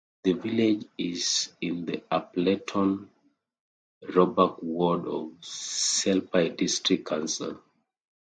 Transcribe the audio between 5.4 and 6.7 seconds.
Selby